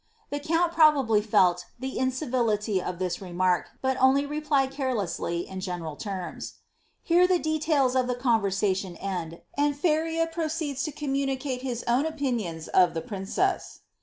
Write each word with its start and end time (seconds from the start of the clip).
The 0.31 0.39
count 0.39 0.71
probably 0.73 1.21
felt 1.21 1.65
the 1.77 1.99
incivility 1.99 2.81
of 2.81 2.97
this 2.97 3.21
remark, 3.21 3.69
but 3.83 3.97
only 4.01 4.25
replied 4.25 4.71
carelessly, 4.71 5.47
in 5.47 5.59
general 5.61 5.95
tenns.' 5.95 6.55
Here 7.03 7.27
the 7.27 7.37
details 7.37 7.95
of 7.95 8.07
the 8.07 8.15
conversation 8.15 8.95
end, 8.95 9.41
and 9.55 9.77
Feria 9.77 10.25
proceeds 10.25 10.81
to 10.85 10.91
oommunicate 10.91 11.61
his 11.61 11.83
own 11.87 12.07
opinion 12.07 12.59
of 12.73 12.95
the 12.95 13.01
princess.' 13.01 13.81